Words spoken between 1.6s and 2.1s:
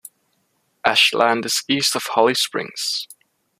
east of